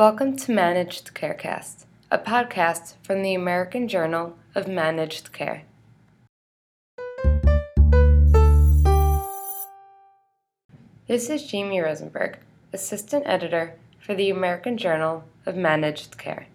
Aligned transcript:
Welcome 0.00 0.34
to 0.38 0.52
Managed 0.52 1.12
Carecast, 1.12 1.84
a 2.10 2.16
podcast 2.16 2.94
from 3.02 3.20
the 3.20 3.34
American 3.34 3.86
Journal 3.86 4.34
of 4.54 4.66
Managed 4.66 5.30
Care. 5.30 5.64
This 11.06 11.28
is 11.28 11.46
Jamie 11.46 11.80
Rosenberg, 11.82 12.38
Assistant 12.72 13.24
Editor 13.26 13.74
for 13.98 14.14
the 14.14 14.30
American 14.30 14.78
Journal 14.78 15.24
of 15.44 15.54
Managed 15.54 16.16
Care. 16.16 16.46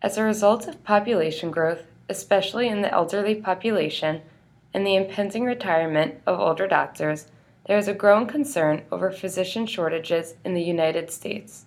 As 0.00 0.16
a 0.16 0.22
result 0.22 0.68
of 0.68 0.84
population 0.84 1.50
growth, 1.50 1.82
especially 2.08 2.68
in 2.68 2.82
the 2.82 2.94
elderly 2.94 3.34
population, 3.34 4.22
and 4.72 4.86
the 4.86 4.94
impending 4.94 5.42
retirement 5.42 6.20
of 6.24 6.38
older 6.38 6.68
doctors, 6.68 7.26
there 7.66 7.78
is 7.78 7.88
a 7.88 7.94
growing 7.94 8.28
concern 8.28 8.82
over 8.92 9.10
physician 9.10 9.66
shortages 9.66 10.34
in 10.44 10.54
the 10.54 10.62
United 10.62 11.10
States. 11.10 11.64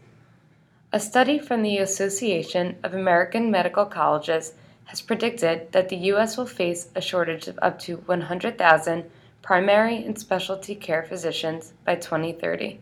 A 0.93 0.99
study 0.99 1.39
from 1.39 1.61
the 1.61 1.77
Association 1.77 2.75
of 2.83 2.93
American 2.93 3.49
Medical 3.49 3.85
Colleges 3.85 4.55
has 4.85 4.99
predicted 4.99 5.71
that 5.71 5.87
the 5.87 5.95
U.S. 5.95 6.35
will 6.35 6.45
face 6.45 6.89
a 6.93 6.99
shortage 6.99 7.47
of 7.47 7.57
up 7.61 7.79
to 7.79 7.95
100,000 8.07 9.09
primary 9.41 10.03
and 10.03 10.19
specialty 10.19 10.75
care 10.75 11.01
physicians 11.01 11.71
by 11.85 11.95
2030. 11.95 12.81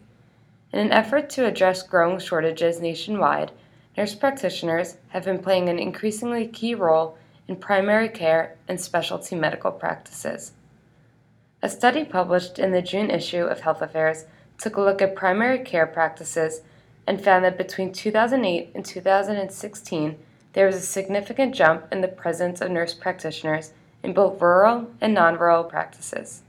In 0.73 0.79
an 0.79 0.91
effort 0.91 1.29
to 1.31 1.45
address 1.45 1.83
growing 1.83 2.17
shortages 2.17 2.81
nationwide, 2.81 3.51
nurse 3.95 4.15
practitioners 4.15 4.97
have 5.09 5.25
been 5.25 5.43
playing 5.43 5.69
an 5.69 5.77
increasingly 5.77 6.47
key 6.47 6.73
role 6.73 7.15
in 7.47 7.57
primary 7.57 8.09
care 8.09 8.55
and 8.67 8.81
specialty 8.81 9.35
medical 9.35 9.71
practices. 9.71 10.53
A 11.61 11.69
study 11.69 12.05
published 12.05 12.57
in 12.57 12.71
the 12.71 12.81
June 12.81 13.11
issue 13.11 13.43
of 13.43 13.59
Health 13.59 13.83
Affairs 13.83 14.25
took 14.57 14.77
a 14.77 14.81
look 14.81 14.99
at 14.99 15.15
primary 15.15 15.59
care 15.59 15.85
practices 15.85 16.61
and 17.09 17.19
found 17.19 17.43
that 17.43 17.57
between 17.57 17.91
2008 17.91 18.69
and 18.75 18.85
2016, 18.85 20.15
there 20.53 20.67
was 20.67 20.75
a 20.75 20.81
significant 20.81 21.55
jump 21.55 21.91
in 21.91 22.01
the 22.01 22.07
presence 22.07 22.61
of 22.61 22.69
nurse 22.69 22.93
practitioners 22.93 23.73
in 24.03 24.13
both 24.13 24.39
rural 24.39 24.91
and 25.01 25.15
non 25.15 25.35
rural 25.39 25.63
practices. 25.63 26.43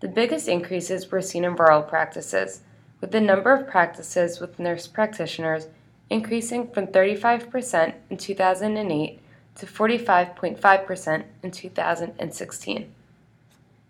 The 0.00 0.08
biggest 0.08 0.48
increases 0.48 1.12
were 1.12 1.22
seen 1.22 1.44
in 1.44 1.54
rural 1.54 1.82
practices, 1.82 2.62
with 3.00 3.12
the 3.12 3.20
number 3.20 3.54
of 3.54 3.68
practices 3.68 4.40
with 4.40 4.58
nurse 4.58 4.88
practitioners 4.88 5.68
increasing 6.10 6.66
from 6.72 6.88
35% 6.88 7.94
in 8.10 8.16
2008 8.16 9.20
to 9.54 9.66
45.5% 9.66 11.24
in 11.44 11.50
2016. 11.52 12.92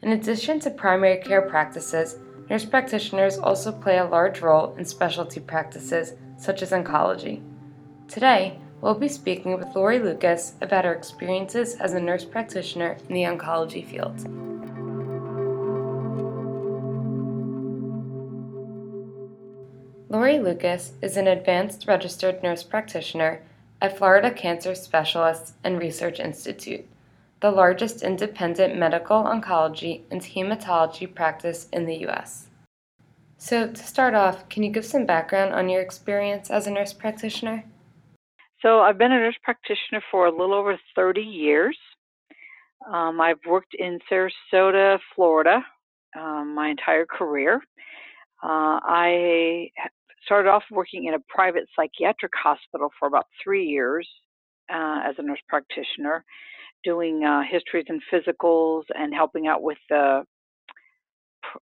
In 0.02 0.12
addition 0.12 0.60
to 0.60 0.70
primary 0.70 1.16
care 1.22 1.42
practices, 1.42 2.16
Nurse 2.50 2.64
practitioners 2.64 3.36
also 3.36 3.72
play 3.72 3.98
a 3.98 4.06
large 4.06 4.40
role 4.40 4.74
in 4.76 4.84
specialty 4.84 5.40
practices 5.40 6.14
such 6.38 6.62
as 6.62 6.70
oncology. 6.70 7.42
Today, 8.08 8.58
we'll 8.80 8.94
be 8.94 9.08
speaking 9.08 9.58
with 9.58 9.74
Lori 9.74 9.98
Lucas 9.98 10.54
about 10.62 10.86
her 10.86 10.94
experiences 10.94 11.74
as 11.74 11.92
a 11.92 12.00
nurse 12.00 12.24
practitioner 12.24 12.96
in 13.08 13.14
the 13.14 13.24
oncology 13.24 13.84
field. 13.84 14.26
Lori 20.08 20.38
Lucas 20.38 20.92
is 21.02 21.18
an 21.18 21.26
advanced 21.26 21.86
registered 21.86 22.42
nurse 22.42 22.62
practitioner 22.62 23.42
at 23.82 23.98
Florida 23.98 24.30
Cancer 24.30 24.74
Specialists 24.74 25.52
and 25.62 25.78
Research 25.78 26.18
Institute, 26.18 26.86
the 27.40 27.50
largest 27.50 28.02
independent 28.02 28.76
medical 28.76 29.22
oncology 29.22 30.02
and 30.10 30.20
hematology 30.20 31.12
practice 31.12 31.68
in 31.72 31.86
the 31.86 31.96
U.S. 31.98 32.48
So, 33.36 33.68
to 33.68 33.82
start 33.82 34.14
off, 34.14 34.48
can 34.48 34.64
you 34.64 34.70
give 34.70 34.84
some 34.84 35.06
background 35.06 35.54
on 35.54 35.68
your 35.68 35.80
experience 35.80 36.50
as 36.50 36.66
a 36.66 36.70
nurse 36.70 36.92
practitioner? 36.92 37.64
So, 38.60 38.80
I've 38.80 38.98
been 38.98 39.12
a 39.12 39.18
nurse 39.18 39.38
practitioner 39.44 40.02
for 40.10 40.26
a 40.26 40.30
little 40.30 40.54
over 40.54 40.76
30 40.96 41.20
years. 41.20 41.78
Um, 42.92 43.20
I've 43.20 43.38
worked 43.46 43.74
in 43.78 44.00
Sarasota, 44.10 44.98
Florida, 45.14 45.64
um, 46.18 46.54
my 46.54 46.68
entire 46.68 47.06
career. 47.06 47.62
Uh, 48.42 48.80
I 48.82 49.70
started 50.24 50.48
off 50.48 50.64
working 50.70 51.04
in 51.04 51.14
a 51.14 51.18
private 51.28 51.68
psychiatric 51.76 52.32
hospital 52.34 52.90
for 52.98 53.06
about 53.06 53.26
three 53.42 53.66
years 53.66 54.08
uh, 54.72 55.00
as 55.04 55.14
a 55.18 55.22
nurse 55.22 55.40
practitioner 55.48 56.24
doing 56.84 57.24
uh, 57.24 57.42
histories 57.50 57.86
and 57.88 58.02
physicals 58.12 58.84
and 58.94 59.14
helping 59.14 59.46
out 59.46 59.62
with 59.62 59.78
the 59.88 60.24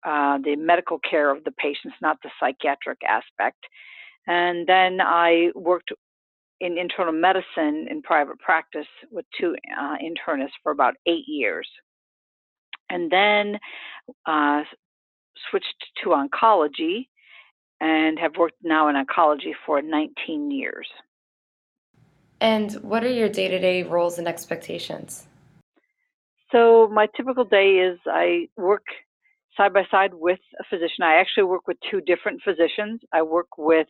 uh, 0.05 0.39
the 0.45 0.57
medical 0.57 0.99
care 0.99 1.35
of 1.35 1.43
the 1.45 1.53
patients, 1.53 1.97
not 2.03 2.19
the 2.23 2.31
psychiatric 2.39 2.99
aspect. 3.09 3.59
And 4.27 4.67
then 4.67 5.01
I 5.01 5.51
worked 5.55 5.91
in 6.61 6.77
internal 6.77 7.13
medicine 7.13 7.87
in 7.91 8.03
private 8.03 8.39
practice 8.39 8.87
with 9.11 9.25
two 9.41 9.57
uh, 9.81 9.97
internists 9.97 10.59
for 10.63 10.73
about 10.73 10.95
eight 11.07 11.25
years. 11.27 11.69
And 12.91 13.11
then 13.11 13.59
uh, 14.27 14.63
switched 15.51 15.87
to 16.03 16.11
oncology 16.11 17.09
and 17.81 18.19
have 18.19 18.37
worked 18.37 18.59
now 18.63 18.89
in 18.89 18.97
oncology 18.97 19.53
for 19.65 19.81
19 19.81 20.51
years. 20.51 20.87
And 22.41 22.73
what 22.83 23.05
are 23.05 23.11
your 23.11 23.29
day 23.29 23.49
to 23.49 23.59
day 23.59 23.83
roles 23.83 24.19
and 24.19 24.27
expectations? 24.27 25.27
So, 26.53 26.89
my 26.89 27.07
typical 27.17 27.45
day 27.45 27.77
is 27.77 27.99
I 28.07 28.49
work 28.57 28.85
side 29.57 29.73
by 29.73 29.85
side 29.91 30.15
with 30.15 30.41
a 30.59 30.65
physician. 30.71 31.03
I 31.03 31.21
actually 31.21 31.45
work 31.45 31.69
with 31.69 31.77
two 31.91 32.01
different 32.01 32.41
physicians. 32.43 33.01
I 33.13 33.23
work 33.23 33.59
with 33.59 33.87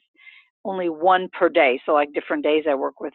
only 0.64 0.88
one 0.88 1.28
per 1.38 1.48
day. 1.48 1.80
So, 1.86 1.92
like 1.92 2.12
different 2.12 2.42
days, 2.42 2.64
I 2.68 2.74
work 2.74 3.00
with 3.00 3.14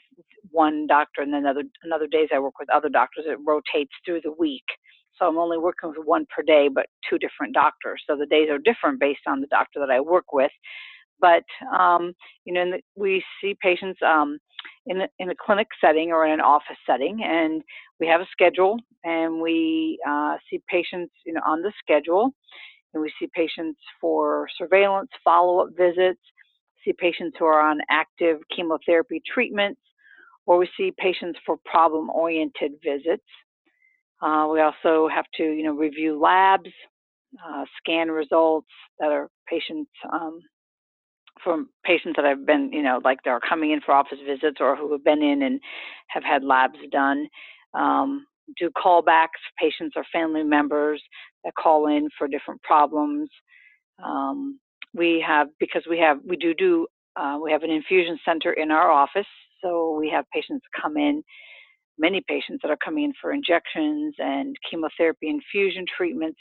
one 0.52 0.88
doctor, 0.88 1.22
and 1.22 1.34
then 1.34 1.46
other 1.46 1.64
another 1.84 2.08
days 2.08 2.30
I 2.34 2.40
work 2.40 2.58
with 2.60 2.70
other 2.70 2.90
doctors. 2.90 3.26
It 3.28 3.38
rotates 3.46 3.94
through 4.06 4.22
the 4.24 4.32
week. 4.32 4.66
So 5.18 5.26
I'm 5.26 5.38
only 5.38 5.58
working 5.58 5.90
with 5.90 6.06
one 6.06 6.26
per 6.36 6.44
day, 6.44 6.68
but 6.74 6.88
two 7.10 7.18
different 7.18 7.54
doctors. 7.54 8.04
So 8.08 8.18
the 8.18 8.26
days 8.26 8.50
are 8.50 8.58
different 8.58 9.00
based 9.00 9.26
on 9.28 9.40
the 9.42 9.48
doctor 9.48 9.80
that 9.80 9.90
I 9.90 10.02
work 10.02 10.34
with. 10.34 10.52
But 11.20 11.44
um, 11.78 12.14
you 12.46 12.54
know, 12.54 12.72
the, 12.72 12.82
we 12.96 13.24
see 13.42 13.56
patients 13.62 14.00
um, 14.06 14.38
in 14.86 15.02
a, 15.02 15.08
in 15.20 15.30
a 15.30 15.36
clinic 15.36 15.68
setting 15.80 16.12
or 16.12 16.26
in 16.26 16.34
an 16.34 16.42
office 16.42 16.78
setting, 16.86 17.24
and 17.24 17.62
we 18.00 18.08
have 18.08 18.22
a 18.22 18.28
schedule, 18.32 18.80
and 19.04 19.42
we 19.42 20.00
uh, 20.08 20.36
see 20.50 20.60
patients, 20.68 21.14
you 21.26 21.34
know, 21.34 21.42
on 21.46 21.62
the 21.62 21.72
schedule, 21.80 22.32
and 22.94 23.02
we 23.02 23.12
see 23.20 23.28
patients 23.34 23.80
for 24.00 24.48
surveillance, 24.58 25.10
follow-up 25.24 25.70
visits, 25.78 26.22
see 26.84 26.94
patients 26.98 27.36
who 27.40 27.46
are 27.46 27.62
on 27.62 27.80
active 27.90 28.38
chemotherapy 28.56 29.22
treatments, 29.34 29.82
or 30.46 30.58
we 30.58 30.70
see 30.78 30.92
patients 30.98 31.40
for 31.46 31.58
problem-oriented 31.66 32.74
visits. 32.84 33.24
Uh, 34.22 34.48
we 34.52 34.62
also 34.62 35.08
have 35.14 35.26
to, 35.36 35.44
you 35.44 35.64
know, 35.64 35.74
review 35.74 36.20
labs, 36.20 36.70
uh, 37.46 37.66
scan 37.78 38.10
results 38.10 38.68
that 39.00 39.12
are 39.12 39.30
patients 39.50 39.92
um, 40.14 40.40
from 41.44 41.70
patients 41.84 42.16
that 42.16 42.26
I've 42.26 42.46
been, 42.46 42.72
you 42.72 42.82
know, 42.82 43.00
like 43.04 43.20
they're 43.24 43.40
coming 43.40 43.72
in 43.72 43.82
for 43.82 43.94
office 43.94 44.20
visits 44.26 44.58
or 44.60 44.76
who 44.76 44.92
have 44.94 45.04
been 45.04 45.22
in 45.22 45.42
and 45.44 45.60
have 46.08 46.24
had 46.24 46.44
labs 46.44 46.80
done. 46.92 47.28
Um, 47.74 48.26
do 48.58 48.70
callbacks, 48.72 49.42
patients 49.60 49.94
or 49.96 50.04
family 50.14 50.44
members 50.44 51.02
that 51.44 51.54
call 51.62 51.88
in 51.88 52.10
for 52.18 52.28
different 52.28 52.62
problems. 52.62 53.30
Um, 54.04 54.60
we 54.94 55.24
have 55.26 55.48
because 55.60 55.84
we 55.90 56.00
have 56.00 56.20
we 56.26 56.38
do 56.38 56.54
do 56.54 56.88
uh, 57.16 57.38
we 57.42 57.52
have 57.52 57.64
an 57.64 57.72
infusion 57.72 58.18
center 58.26 58.54
in 58.54 58.72
our 58.72 58.92
office, 58.92 59.28
so 59.62 59.98
we 60.00 60.10
have 60.10 60.26
patients 60.34 60.66
come 60.82 60.98
in. 60.98 61.24
Many 61.98 62.22
patients 62.28 62.60
that 62.62 62.72
are 62.72 62.78
coming 62.84 63.06
in 63.06 63.14
for 63.22 63.32
injections 63.32 64.16
and 64.20 64.56
chemotherapy 64.70 65.30
infusion 65.30 65.86
treatments 65.98 66.40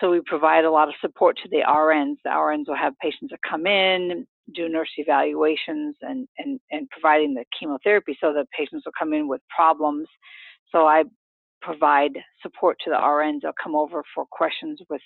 so 0.00 0.10
we 0.10 0.20
provide 0.26 0.64
a 0.64 0.70
lot 0.70 0.88
of 0.88 0.94
support 1.00 1.38
to 1.42 1.48
the 1.48 1.62
RNs. 1.66 2.16
The 2.24 2.30
RNs 2.30 2.68
will 2.68 2.76
have 2.76 2.98
patients 3.00 3.30
that 3.30 3.40
come 3.48 3.66
in, 3.66 4.26
do 4.54 4.68
nurse 4.68 4.90
evaluations, 4.96 5.96
and, 6.02 6.28
and, 6.38 6.60
and 6.70 6.88
providing 6.90 7.34
the 7.34 7.44
chemotherapy 7.58 8.16
so 8.20 8.32
the 8.32 8.46
patients 8.56 8.84
will 8.84 8.92
come 8.98 9.12
in 9.12 9.28
with 9.28 9.40
problems. 9.54 10.08
So 10.72 10.86
I 10.86 11.04
provide 11.62 12.12
support 12.42 12.76
to 12.84 12.90
the 12.90 12.96
RNs. 12.96 13.40
They'll 13.42 13.52
come 13.62 13.76
over 13.76 14.02
for 14.14 14.26
questions 14.30 14.80
with 14.90 15.00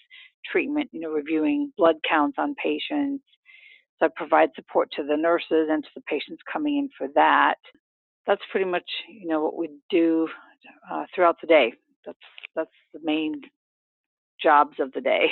treatment, 0.50 0.88
you 0.92 1.00
know, 1.00 1.10
reviewing 1.10 1.72
blood 1.76 1.96
counts 2.08 2.36
on 2.38 2.54
patients. 2.62 3.24
So 3.98 4.06
I 4.06 4.08
provide 4.16 4.50
support 4.54 4.90
to 4.96 5.04
the 5.04 5.16
nurses 5.16 5.68
and 5.70 5.82
to 5.84 5.90
the 5.94 6.02
patients 6.02 6.42
coming 6.50 6.78
in 6.78 6.88
for 6.96 7.08
that. 7.14 7.56
That's 8.26 8.42
pretty 8.50 8.66
much, 8.66 8.88
you 9.08 9.28
know, 9.28 9.42
what 9.42 9.56
we 9.56 9.70
do 9.90 10.28
uh, 10.90 11.04
throughout 11.14 11.36
the 11.40 11.46
day. 11.46 11.72
That's 12.04 12.18
that's 12.54 12.70
the 12.92 13.00
main 13.02 13.42
jobs 14.42 14.76
of 14.78 14.92
the 14.92 15.00
day. 15.00 15.26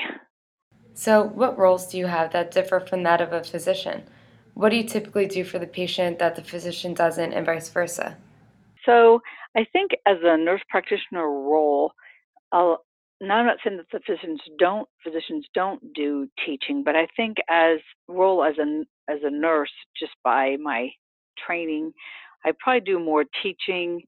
So, 0.95 1.23
what 1.23 1.59
roles 1.59 1.89
do 1.89 1.99
you 1.99 2.07
have 2.07 2.33
that 2.33 2.51
differ 2.51 2.81
from 2.81 3.03
that 3.03 3.21
of 3.21 3.33
a 3.33 3.45
physician? 3.45 4.05
What 4.55 4.71
do 4.71 4.77
you 4.77 4.85
typically 4.85 5.27
do 5.27 5.45
for 5.45 5.59
the 5.59 5.67
patient 5.67 6.19
that 6.19 6.37
the 6.37 6.43
physician 6.43 6.95
doesn't, 6.95 7.35
and 7.35 7.45
vice 7.45 7.69
versa? 7.69 8.17
So, 8.87 9.21
I 9.55 9.67
think 9.73 9.91
as 10.07 10.17
a 10.23 10.39
nurse 10.39 10.63
practitioner 10.71 11.29
role, 11.29 11.93
uh, 12.53 12.77
now 13.21 13.37
I'm 13.37 13.47
not 13.47 13.59
saying 13.65 13.79
that 13.79 13.87
the 13.93 14.01
physicians 14.07 14.41
don't 14.59 14.89
physicians 15.05 15.47
don't 15.55 15.93
do 15.95 16.29
teaching, 16.45 16.83
but 16.85 16.97
I 16.97 17.07
think 17.17 17.39
as 17.49 17.79
role 18.09 18.45
as 18.45 18.57
a 18.59 18.85
as 19.11 19.21
a 19.23 19.31
nurse, 19.31 19.73
just 19.99 20.13
by 20.23 20.57
my 20.63 20.91
training, 21.47 21.93
I 22.45 22.53
probably 22.59 22.81
do 22.81 22.99
more 22.99 23.25
teaching 23.43 24.03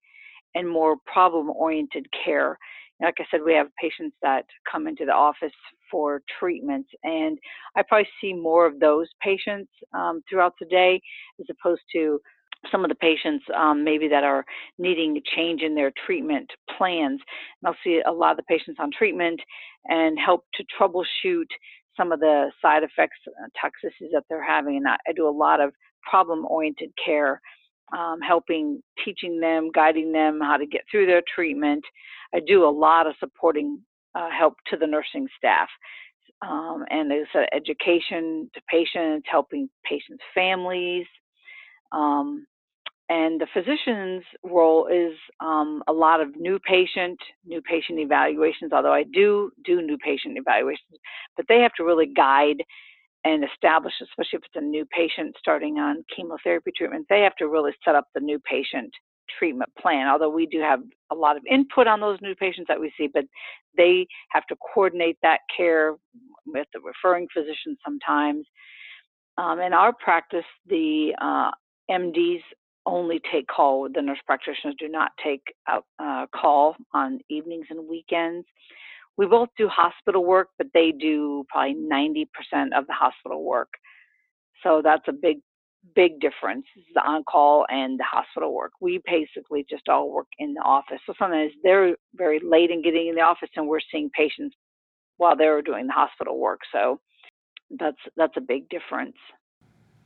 and 0.54 0.68
more 0.68 0.96
problem 1.06 1.50
oriented 1.50 2.06
care. 2.24 2.58
Like 3.00 3.14
I 3.18 3.24
said, 3.30 3.40
we 3.44 3.54
have 3.54 3.68
patients 3.80 4.16
that 4.22 4.44
come 4.70 4.88
into 4.88 5.04
the 5.04 5.12
office 5.12 5.52
for 5.90 6.22
treatments, 6.38 6.90
and 7.04 7.38
I 7.76 7.82
probably 7.82 8.08
see 8.20 8.32
more 8.32 8.66
of 8.66 8.80
those 8.80 9.08
patients 9.22 9.70
um, 9.94 10.22
throughout 10.28 10.54
the 10.60 10.66
day 10.66 11.00
as 11.40 11.46
opposed 11.50 11.82
to 11.94 12.20
some 12.72 12.84
of 12.84 12.88
the 12.88 12.96
patients 12.96 13.44
um, 13.56 13.84
maybe 13.84 14.08
that 14.08 14.24
are 14.24 14.44
needing 14.78 15.16
a 15.16 15.20
change 15.36 15.62
in 15.62 15.74
their 15.74 15.92
treatment 16.06 16.50
plans. 16.76 17.20
And 17.62 17.66
I'll 17.66 17.76
see 17.84 18.02
a 18.04 18.12
lot 18.12 18.32
of 18.32 18.36
the 18.38 18.42
patients 18.44 18.78
on 18.80 18.90
treatment 18.96 19.40
and 19.84 20.18
help 20.18 20.44
to 20.54 20.64
troubleshoot 20.78 21.46
some 21.96 22.12
of 22.12 22.20
the 22.20 22.50
side 22.62 22.82
effects, 22.82 23.18
uh, 23.26 23.48
toxicities 23.64 24.10
that 24.12 24.24
they're 24.28 24.44
having. 24.44 24.76
And 24.76 24.88
I, 24.88 24.96
I 25.08 25.12
do 25.14 25.28
a 25.28 25.30
lot 25.30 25.60
of 25.60 25.72
problem 26.08 26.46
oriented 26.46 26.90
care, 27.04 27.40
um, 27.96 28.20
helping, 28.20 28.82
teaching 29.04 29.40
them, 29.40 29.70
guiding 29.74 30.12
them 30.12 30.40
how 30.40 30.56
to 30.56 30.66
get 30.66 30.82
through 30.90 31.06
their 31.06 31.22
treatment. 31.34 31.84
I 32.34 32.40
do 32.40 32.64
a 32.64 32.70
lot 32.70 33.06
of 33.06 33.14
supporting 33.18 33.80
uh, 34.14 34.28
help 34.30 34.54
to 34.68 34.76
the 34.76 34.86
nursing 34.86 35.28
staff. 35.36 35.68
Um, 36.42 36.84
and 36.90 37.10
there's 37.10 37.28
uh, 37.34 37.46
education 37.52 38.50
to 38.54 38.60
patients, 38.70 39.26
helping 39.30 39.68
patients' 39.84 40.22
families, 40.34 41.06
um, 41.92 42.46
and 43.10 43.40
the 43.40 43.46
physician's 43.54 44.22
role 44.44 44.86
is 44.86 45.16
um, 45.40 45.82
a 45.88 45.92
lot 45.92 46.20
of 46.20 46.36
new 46.36 46.58
patient, 46.58 47.18
new 47.46 47.62
patient 47.62 47.98
evaluations, 47.98 48.72
although 48.72 48.92
I 48.92 49.04
do 49.04 49.50
do 49.64 49.80
new 49.80 49.96
patient 49.96 50.36
evaluations, 50.36 50.98
but 51.36 51.46
they 51.48 51.60
have 51.60 51.72
to 51.78 51.84
really 51.84 52.06
guide 52.06 52.62
and 53.34 53.44
establish, 53.44 53.92
especially 54.02 54.38
if 54.38 54.44
it's 54.44 54.56
a 54.56 54.60
new 54.60 54.86
patient 54.86 55.36
starting 55.38 55.78
on 55.78 56.04
chemotherapy 56.14 56.70
treatment, 56.76 57.06
they 57.10 57.20
have 57.20 57.36
to 57.36 57.48
really 57.48 57.72
set 57.84 57.94
up 57.94 58.06
the 58.14 58.20
new 58.20 58.38
patient 58.38 58.90
treatment 59.38 59.70
plan. 59.78 60.08
Although 60.08 60.30
we 60.30 60.46
do 60.46 60.60
have 60.60 60.80
a 61.12 61.14
lot 61.14 61.36
of 61.36 61.42
input 61.50 61.86
on 61.86 62.00
those 62.00 62.18
new 62.22 62.34
patients 62.34 62.66
that 62.68 62.80
we 62.80 62.92
see, 62.96 63.08
but 63.12 63.24
they 63.76 64.06
have 64.30 64.46
to 64.46 64.56
coordinate 64.74 65.18
that 65.22 65.40
care 65.54 65.94
with 66.46 66.66
the 66.72 66.80
referring 66.80 67.26
physician 67.34 67.76
sometimes. 67.84 68.46
Um, 69.36 69.60
in 69.60 69.72
our 69.72 69.92
practice, 69.92 70.46
the 70.66 71.12
uh, 71.20 71.50
MDs 71.90 72.40
only 72.86 73.20
take 73.30 73.46
call. 73.46 73.88
The 73.94 74.00
nurse 74.00 74.18
practitioners 74.26 74.74
do 74.78 74.88
not 74.88 75.12
take 75.22 75.42
out, 75.68 75.84
uh, 75.98 76.26
call 76.34 76.76
on 76.94 77.20
evenings 77.28 77.66
and 77.68 77.86
weekends. 77.86 78.46
We 79.18 79.26
both 79.26 79.48
do 79.58 79.68
hospital 79.68 80.24
work, 80.24 80.48
but 80.56 80.68
they 80.72 80.92
do 80.92 81.44
probably 81.48 81.74
90% 81.74 82.26
of 82.74 82.86
the 82.86 82.94
hospital 82.94 83.44
work. 83.44 83.68
So 84.62 84.80
that's 84.82 85.02
a 85.08 85.12
big, 85.12 85.38
big 85.94 86.20
difference, 86.20 86.64
the 86.94 87.00
on 87.00 87.24
call 87.24 87.66
and 87.68 87.98
the 87.98 88.04
hospital 88.04 88.54
work. 88.54 88.72
We 88.80 89.00
basically 89.04 89.66
just 89.68 89.88
all 89.88 90.10
work 90.10 90.28
in 90.38 90.54
the 90.54 90.60
office. 90.60 91.00
So 91.04 91.14
sometimes 91.18 91.50
they're 91.64 91.96
very 92.14 92.40
late 92.42 92.70
in 92.70 92.80
getting 92.80 93.08
in 93.08 93.16
the 93.16 93.22
office 93.22 93.50
and 93.56 93.66
we're 93.66 93.80
seeing 93.92 94.08
patients 94.16 94.54
while 95.16 95.36
they're 95.36 95.62
doing 95.62 95.88
the 95.88 95.92
hospital 95.92 96.38
work. 96.38 96.60
So 96.72 97.00
that's 97.78 97.98
that's 98.16 98.36
a 98.36 98.40
big 98.40 98.68
difference. 98.68 99.16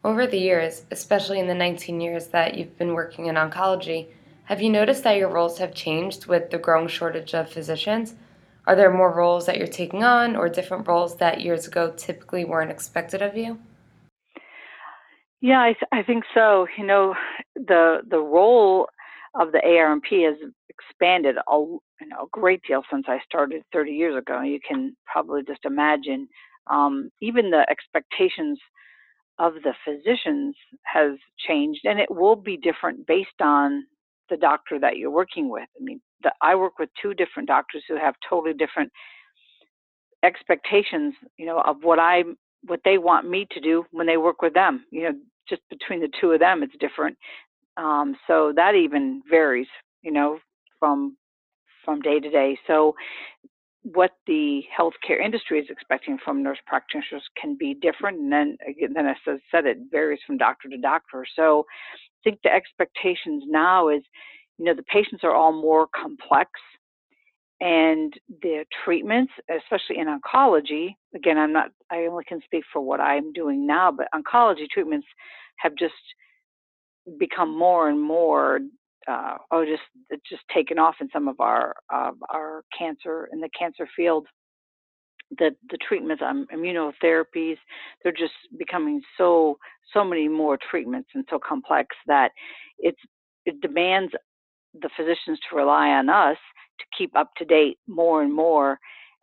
Over 0.04 0.26
the 0.26 0.38
years, 0.38 0.84
especially 0.90 1.38
in 1.38 1.46
the 1.46 1.54
19 1.54 2.00
years 2.00 2.28
that 2.28 2.56
you've 2.56 2.76
been 2.78 2.94
working 2.94 3.26
in 3.26 3.36
oncology, 3.36 4.08
have 4.44 4.60
you 4.60 4.70
noticed 4.70 5.04
that 5.04 5.18
your 5.18 5.28
roles 5.28 5.58
have 5.58 5.74
changed 5.74 6.26
with 6.26 6.50
the 6.50 6.58
growing 6.58 6.88
shortage 6.88 7.34
of 7.34 7.48
physicians? 7.48 8.14
Are 8.66 8.76
there 8.76 8.92
more 8.92 9.12
roles 9.12 9.46
that 9.46 9.58
you're 9.58 9.66
taking 9.66 10.04
on 10.04 10.36
or 10.36 10.48
different 10.48 10.86
roles 10.86 11.16
that 11.16 11.40
years 11.40 11.66
ago 11.66 11.92
typically 11.96 12.44
weren't 12.44 12.70
expected 12.70 13.20
of 13.20 13.36
you? 13.36 13.58
Yeah, 15.40 15.60
I, 15.60 15.72
th- 15.72 15.90
I 15.90 16.02
think 16.04 16.24
so. 16.32 16.68
You 16.78 16.86
know, 16.86 17.14
the 17.56 17.98
the 18.08 18.20
role 18.20 18.88
of 19.34 19.50
the 19.50 19.58
ARNP 19.58 20.24
has 20.24 20.36
expanded 20.68 21.36
a, 21.36 21.56
you 21.56 22.08
know, 22.08 22.24
a 22.24 22.28
great 22.30 22.62
deal 22.66 22.82
since 22.90 23.06
I 23.08 23.18
started 23.24 23.62
30 23.72 23.90
years 23.92 24.16
ago. 24.16 24.42
You 24.42 24.60
can 24.66 24.96
probably 25.06 25.42
just 25.42 25.64
imagine 25.64 26.28
um, 26.70 27.10
even 27.20 27.50
the 27.50 27.66
expectations 27.68 28.58
of 29.38 29.54
the 29.64 29.74
physicians 29.84 30.54
has 30.84 31.12
changed 31.48 31.80
and 31.84 31.98
it 31.98 32.10
will 32.10 32.36
be 32.36 32.56
different 32.56 33.06
based 33.06 33.40
on 33.40 33.84
the 34.30 34.36
doctor 34.36 34.78
that 34.78 34.96
you're 34.96 35.10
working 35.10 35.48
with. 35.48 35.68
I 35.78 35.82
mean, 35.82 36.00
the, 36.22 36.32
I 36.40 36.54
work 36.54 36.78
with 36.78 36.90
two 37.00 37.14
different 37.14 37.48
doctors 37.48 37.84
who 37.88 37.96
have 37.96 38.14
totally 38.28 38.54
different 38.54 38.90
expectations, 40.22 41.14
you 41.36 41.46
know, 41.46 41.60
of 41.60 41.78
what 41.82 41.98
I 41.98 42.22
what 42.64 42.80
they 42.84 42.96
want 42.96 43.28
me 43.28 43.46
to 43.50 43.60
do 43.60 43.84
when 43.90 44.06
they 44.06 44.16
work 44.16 44.40
with 44.40 44.54
them. 44.54 44.84
You 44.90 45.04
know, 45.04 45.18
just 45.48 45.62
between 45.68 46.00
the 46.00 46.10
two 46.20 46.30
of 46.32 46.40
them, 46.40 46.62
it's 46.62 46.74
different. 46.78 47.16
Um, 47.76 48.16
so 48.26 48.52
that 48.54 48.74
even 48.74 49.22
varies, 49.28 49.66
you 50.02 50.12
know, 50.12 50.38
from 50.78 51.16
from 51.84 52.00
day 52.00 52.20
to 52.20 52.30
day. 52.30 52.58
So 52.66 52.94
what 53.82 54.12
the 54.28 54.62
healthcare 54.78 55.20
industry 55.22 55.58
is 55.58 55.66
expecting 55.68 56.16
from 56.24 56.42
nurse 56.42 56.58
practitioners 56.66 57.24
can 57.40 57.56
be 57.58 57.74
different. 57.74 58.18
And 58.18 58.32
then 58.32 58.56
again, 58.68 58.92
then 58.94 59.06
as 59.06 59.16
I 59.26 59.38
said, 59.50 59.66
it 59.66 59.78
varies 59.90 60.20
from 60.26 60.36
doctor 60.36 60.68
to 60.68 60.78
doctor. 60.78 61.26
So 61.34 61.66
think 62.24 62.38
the 62.42 62.52
expectations 62.52 63.44
now 63.46 63.88
is, 63.88 64.02
you 64.58 64.64
know, 64.64 64.74
the 64.74 64.82
patients 64.84 65.24
are 65.24 65.34
all 65.34 65.52
more 65.52 65.88
complex 65.94 66.50
and 67.60 68.12
the 68.42 68.64
treatments, 68.84 69.32
especially 69.48 69.98
in 69.98 70.08
oncology, 70.08 70.96
again, 71.14 71.38
I'm 71.38 71.52
not, 71.52 71.70
I 71.92 72.06
only 72.06 72.24
can 72.24 72.40
speak 72.44 72.64
for 72.72 72.82
what 72.82 73.00
I'm 73.00 73.32
doing 73.32 73.66
now, 73.66 73.92
but 73.92 74.08
oncology 74.12 74.66
treatments 74.68 75.06
have 75.58 75.76
just 75.76 75.94
become 77.18 77.56
more 77.56 77.88
and 77.88 78.00
more 78.00 78.58
uh, 79.08 79.36
oh, 79.50 79.64
just 79.64 79.82
just 80.28 80.42
taken 80.54 80.78
off 80.78 80.96
in 81.00 81.08
some 81.12 81.28
of 81.28 81.40
our 81.40 81.74
uh, 81.92 82.12
our 82.30 82.62
cancer 82.76 83.28
in 83.32 83.40
the 83.40 83.48
cancer 83.58 83.88
field. 83.96 84.26
The 85.38 85.50
the 85.70 85.78
treatments 85.86 86.22
on 86.24 86.38
um, 86.38 86.46
immunotherapies, 86.54 87.56
they're 88.02 88.12
just 88.12 88.34
becoming 88.58 89.00
so 89.16 89.58
so 89.92 90.04
many 90.04 90.28
more 90.28 90.58
treatments 90.70 91.10
and 91.14 91.24
so 91.30 91.38
complex 91.38 91.96
that 92.06 92.30
it's 92.78 93.00
it 93.46 93.60
demands 93.60 94.12
the 94.74 94.90
physicians 94.96 95.38
to 95.50 95.56
rely 95.56 95.88
on 95.88 96.08
us 96.08 96.36
to 96.78 96.84
keep 96.96 97.14
up 97.16 97.30
to 97.36 97.44
date 97.44 97.78
more 97.86 98.22
and 98.22 98.32
more 98.32 98.78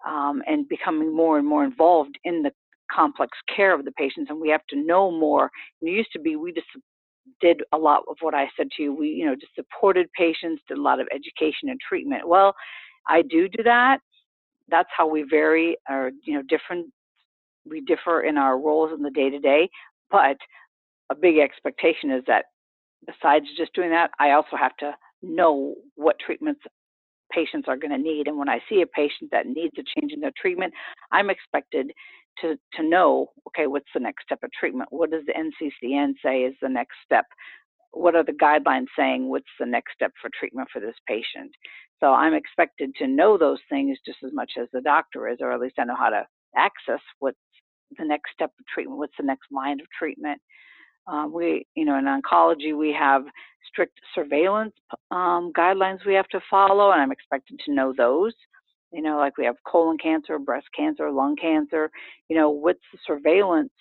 um, 0.07 0.41
and 0.47 0.67
becoming 0.69 1.15
more 1.15 1.37
and 1.37 1.47
more 1.47 1.63
involved 1.63 2.17
in 2.23 2.43
the 2.43 2.51
complex 2.91 3.37
care 3.55 3.73
of 3.73 3.85
the 3.85 3.91
patients 3.91 4.29
and 4.29 4.39
we 4.39 4.49
have 4.49 4.65
to 4.69 4.75
know 4.75 5.11
more. 5.11 5.51
It 5.81 5.89
used 5.89 6.11
to 6.13 6.19
be 6.19 6.35
we 6.35 6.53
just 6.53 6.67
did 7.41 7.61
a 7.73 7.77
lot 7.77 8.03
of 8.09 8.17
what 8.21 8.33
I 8.33 8.47
said 8.57 8.67
to 8.77 8.83
you. 8.83 8.93
We, 8.93 9.09
you 9.09 9.25
know, 9.25 9.35
just 9.35 9.55
supported 9.55 10.07
patients, 10.17 10.61
did 10.67 10.77
a 10.77 10.81
lot 10.81 10.99
of 10.99 11.07
education 11.13 11.69
and 11.69 11.79
treatment. 11.79 12.27
Well, 12.27 12.53
I 13.07 13.21
do 13.21 13.47
do 13.47 13.63
that. 13.63 13.99
That's 14.69 14.89
how 14.95 15.07
we 15.07 15.23
vary, 15.29 15.77
or 15.89 16.11
you 16.23 16.33
know, 16.35 16.43
different. 16.47 16.87
We 17.65 17.81
differ 17.81 18.21
in 18.21 18.37
our 18.37 18.57
roles 18.57 18.91
in 18.93 19.03
the 19.03 19.11
day 19.11 19.29
to 19.29 19.39
day, 19.39 19.69
but 20.09 20.37
a 21.11 21.15
big 21.15 21.37
expectation 21.37 22.09
is 22.09 22.23
that 22.27 22.45
besides 23.05 23.45
just 23.57 23.73
doing 23.73 23.89
that, 23.91 24.11
I 24.19 24.31
also 24.31 24.55
have 24.57 24.75
to 24.77 24.93
know 25.21 25.75
what 25.95 26.19
treatments 26.19 26.61
patients 27.31 27.67
are 27.67 27.77
going 27.77 27.91
to 27.91 27.97
need. 27.97 28.27
And 28.27 28.37
when 28.37 28.49
I 28.49 28.59
see 28.67 28.81
a 28.81 28.87
patient 28.87 29.29
that 29.31 29.47
needs 29.47 29.73
a 29.77 29.83
change 29.99 30.11
in 30.13 30.19
their 30.19 30.31
treatment, 30.39 30.73
I'm 31.11 31.29
expected 31.29 31.91
to, 32.41 32.55
to 32.75 32.83
know, 32.83 33.27
okay, 33.47 33.67
what's 33.67 33.89
the 33.93 33.99
next 33.99 34.23
step 34.23 34.39
of 34.43 34.51
treatment? 34.51 34.89
What 34.91 35.11
does 35.11 35.23
the 35.25 35.33
NCCN 35.33 36.13
say 36.23 36.41
is 36.41 36.55
the 36.61 36.69
next 36.69 36.95
step? 37.05 37.25
What 37.91 38.15
are 38.15 38.23
the 38.23 38.33
guidelines 38.33 38.87
saying? 38.97 39.29
What's 39.29 39.45
the 39.59 39.65
next 39.65 39.93
step 39.93 40.11
for 40.21 40.29
treatment 40.37 40.69
for 40.71 40.79
this 40.79 40.95
patient? 41.07 41.51
So 41.99 42.13
I'm 42.13 42.33
expected 42.33 42.93
to 42.97 43.07
know 43.07 43.37
those 43.37 43.59
things 43.69 43.97
just 44.05 44.19
as 44.23 44.31
much 44.33 44.51
as 44.59 44.67
the 44.71 44.81
doctor 44.81 45.27
is, 45.27 45.37
or 45.41 45.51
at 45.51 45.59
least 45.59 45.75
I 45.79 45.85
know 45.85 45.95
how 45.97 46.09
to 46.09 46.25
access 46.55 47.01
what's 47.19 47.37
the 47.97 48.05
next 48.05 48.31
step 48.33 48.51
of 48.59 48.65
treatment, 48.73 48.99
what's 48.99 49.17
the 49.17 49.25
next 49.25 49.51
line 49.51 49.79
of 49.79 49.87
treatment. 49.97 50.41
Uh, 51.07 51.25
we, 51.27 51.65
you 51.75 51.85
know, 51.85 51.97
in 51.97 52.05
oncology, 52.05 52.77
we 52.77 52.93
have 52.93 53.23
strict 53.67 53.99
surveillance 54.13 54.73
um, 55.11 55.51
guidelines 55.57 56.05
we 56.05 56.13
have 56.13 56.27
to 56.27 56.39
follow, 56.49 56.91
and 56.91 57.01
I'm 57.01 57.11
expected 57.11 57.59
to 57.65 57.73
know 57.73 57.93
those. 57.97 58.33
You 58.91 59.01
know, 59.01 59.17
like 59.17 59.37
we 59.37 59.45
have 59.45 59.55
colon 59.67 59.97
cancer, 59.97 60.39
breast 60.39 60.67
cancer, 60.75 61.11
lung 61.11 61.35
cancer. 61.35 61.91
You 62.27 62.37
know, 62.37 62.49
what's 62.49 62.79
the 62.91 62.99
surveillance 63.05 63.71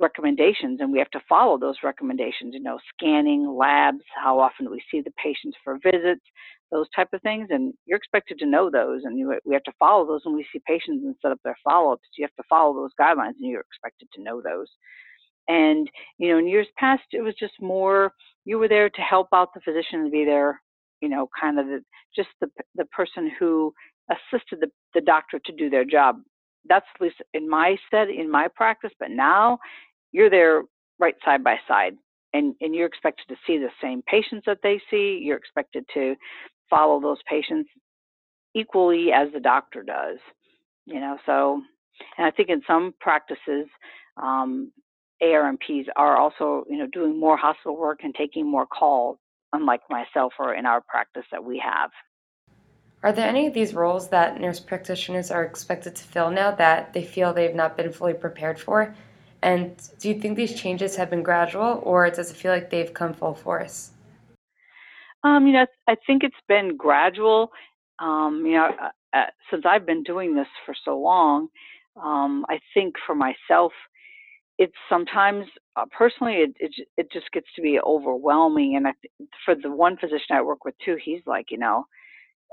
recommendations, 0.00 0.80
and 0.80 0.92
we 0.92 0.98
have 0.98 1.10
to 1.10 1.20
follow 1.28 1.58
those 1.58 1.76
recommendations. 1.84 2.54
You 2.54 2.62
know, 2.62 2.78
scanning, 2.96 3.54
labs, 3.56 4.04
how 4.22 4.38
often 4.40 4.70
we 4.70 4.82
see 4.90 5.00
the 5.00 5.12
patients 5.22 5.56
for 5.62 5.78
visits, 5.82 6.24
those 6.70 6.86
type 6.96 7.08
of 7.12 7.22
things, 7.22 7.48
and 7.50 7.72
you're 7.86 7.98
expected 7.98 8.38
to 8.38 8.46
know 8.46 8.70
those, 8.70 9.02
and 9.04 9.18
you, 9.18 9.38
we 9.44 9.54
have 9.54 9.62
to 9.64 9.72
follow 9.78 10.06
those 10.06 10.22
when 10.24 10.34
we 10.34 10.46
see 10.52 10.60
patients 10.66 11.04
and 11.04 11.14
set 11.22 11.30
up 11.30 11.38
their 11.44 11.56
follow-ups. 11.62 12.02
You 12.18 12.24
have 12.24 12.34
to 12.36 12.48
follow 12.48 12.74
those 12.74 12.90
guidelines, 13.00 13.34
and 13.40 13.50
you're 13.50 13.60
expected 13.60 14.08
to 14.14 14.22
know 14.22 14.42
those. 14.42 14.66
And, 15.46 15.88
you 16.18 16.30
know, 16.30 16.38
in 16.38 16.48
years 16.48 16.66
past, 16.78 17.02
it 17.12 17.20
was 17.20 17.34
just 17.38 17.52
more, 17.60 18.12
you 18.44 18.58
were 18.58 18.68
there 18.68 18.88
to 18.88 19.00
help 19.00 19.28
out 19.34 19.50
the 19.54 19.60
physician 19.60 20.00
and 20.00 20.10
be 20.10 20.24
there, 20.24 20.60
you 21.00 21.08
know, 21.08 21.28
kind 21.38 21.60
of 21.60 21.66
the, 21.66 21.80
just 22.16 22.30
the, 22.40 22.48
the 22.74 22.86
person 22.86 23.30
who 23.38 23.72
assisted 24.10 24.60
the, 24.60 24.68
the 24.94 25.02
doctor 25.02 25.38
to 25.44 25.52
do 25.52 25.68
their 25.68 25.84
job. 25.84 26.16
That's 26.68 26.86
at 26.94 27.00
least 27.00 27.16
in 27.32 27.48
my 27.48 27.76
set 27.90 28.08
in 28.08 28.30
my 28.30 28.48
practice, 28.54 28.92
but 28.98 29.10
now 29.10 29.58
you're 30.12 30.30
there 30.30 30.62
right 30.98 31.16
side 31.24 31.42
by 31.42 31.56
side 31.66 31.94
and, 32.32 32.54
and 32.60 32.74
you're 32.74 32.86
expected 32.86 33.24
to 33.28 33.36
see 33.46 33.58
the 33.58 33.70
same 33.82 34.02
patients 34.02 34.44
that 34.46 34.58
they 34.62 34.80
see. 34.90 35.20
You're 35.22 35.36
expected 35.36 35.84
to 35.94 36.14
follow 36.70 37.00
those 37.00 37.18
patients 37.28 37.68
equally 38.54 39.12
as 39.12 39.28
the 39.32 39.40
doctor 39.40 39.82
does. 39.82 40.18
You 40.86 41.00
know, 41.00 41.18
so 41.26 41.62
and 42.18 42.26
I 42.26 42.30
think 42.30 42.48
in 42.48 42.62
some 42.66 42.94
practices, 43.00 43.66
um, 44.16 44.72
ARNPs 45.22 45.86
are 45.96 46.16
also, 46.16 46.64
you 46.68 46.78
know, 46.78 46.86
doing 46.92 47.18
more 47.18 47.36
hospital 47.36 47.76
work 47.76 48.00
and 48.02 48.14
taking 48.14 48.50
more 48.50 48.66
calls, 48.66 49.18
unlike 49.52 49.80
myself 49.88 50.32
or 50.38 50.54
in 50.54 50.66
our 50.66 50.80
practice 50.82 51.24
that 51.30 51.42
we 51.42 51.62
have. 51.64 51.90
Are 53.04 53.12
there 53.12 53.28
any 53.28 53.46
of 53.46 53.52
these 53.52 53.74
roles 53.74 54.08
that 54.08 54.40
nurse 54.40 54.60
practitioners 54.60 55.30
are 55.30 55.44
expected 55.44 55.94
to 55.94 56.04
fill 56.04 56.30
now 56.30 56.52
that 56.52 56.94
they 56.94 57.04
feel 57.04 57.34
they've 57.34 57.54
not 57.54 57.76
been 57.76 57.92
fully 57.92 58.14
prepared 58.14 58.58
for? 58.58 58.94
And 59.42 59.76
do 59.98 60.08
you 60.08 60.18
think 60.18 60.38
these 60.38 60.58
changes 60.58 60.96
have 60.96 61.10
been 61.10 61.22
gradual, 61.22 61.82
or 61.82 62.08
does 62.08 62.30
it 62.30 62.36
feel 62.38 62.50
like 62.50 62.70
they've 62.70 62.94
come 62.94 63.12
full 63.12 63.34
force? 63.34 63.90
Um, 65.22 65.46
you 65.46 65.52
know, 65.52 65.66
I 65.86 65.96
think 66.06 66.24
it's 66.24 66.34
been 66.48 66.78
gradual. 66.78 67.50
Um, 67.98 68.42
you 68.46 68.54
know, 68.54 68.70
uh, 68.82 68.88
uh, 69.14 69.26
since 69.50 69.64
I've 69.66 69.84
been 69.84 70.02
doing 70.02 70.34
this 70.34 70.48
for 70.64 70.74
so 70.82 70.98
long, 70.98 71.48
um, 72.02 72.46
I 72.48 72.58
think 72.72 72.94
for 73.06 73.14
myself, 73.14 73.72
it's 74.56 74.72
sometimes 74.88 75.44
uh, 75.76 75.84
personally 75.96 76.36
it, 76.36 76.56
it 76.58 76.72
it 76.96 77.12
just 77.12 77.30
gets 77.32 77.48
to 77.56 77.60
be 77.60 77.78
overwhelming. 77.84 78.76
And 78.76 78.88
I, 78.88 78.92
for 79.44 79.54
the 79.54 79.70
one 79.70 79.98
physician 79.98 80.36
I 80.36 80.40
work 80.40 80.64
with 80.64 80.74
too, 80.82 80.96
he's 81.04 81.20
like, 81.26 81.50
you 81.50 81.58
know, 81.58 81.84